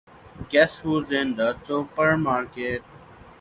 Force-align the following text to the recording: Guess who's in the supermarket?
Guess 0.49 0.79
who's 0.79 1.11
in 1.11 1.35
the 1.35 1.59
supermarket? 1.61 2.81